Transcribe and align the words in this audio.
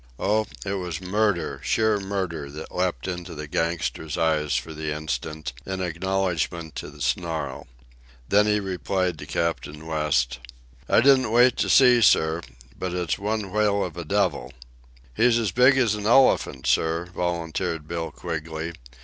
Oh, 0.17 0.47
it 0.65 0.73
was 0.73 0.99
murder, 0.99 1.61
sheer 1.63 1.99
murder, 1.99 2.49
that 2.49 2.73
leapt 2.73 3.07
into 3.07 3.35
the 3.35 3.47
gangster's 3.47 4.17
eyes 4.17 4.55
for 4.55 4.73
the 4.73 4.91
instant, 4.91 5.53
in 5.63 5.79
acknowledgment 5.79 6.81
of 6.81 6.93
the 6.93 7.01
snarl. 7.01 7.67
Then 8.27 8.47
he 8.47 8.59
replied 8.59 9.19
to 9.19 9.27
Captain 9.27 9.85
West: 9.85 10.39
"I 10.89 11.01
didn't 11.01 11.29
wait 11.29 11.55
to 11.57 11.69
see, 11.69 12.01
sir. 12.01 12.41
But 12.75 12.95
it's 12.95 13.19
one 13.19 13.51
whale 13.51 13.83
of 13.85 13.95
a 13.95 14.03
devil." 14.03 14.51
"He's 15.15 15.37
as 15.37 15.51
big 15.51 15.77
as 15.77 15.93
a 15.95 16.01
elephant, 16.01 16.65
sir," 16.65 17.05
volunteered 17.13 17.87
Bill 17.87 18.09
Quigley. 18.09 18.73